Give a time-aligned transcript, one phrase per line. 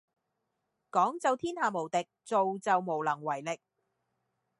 [0.89, 3.59] 講就天下無敵，做就無能為力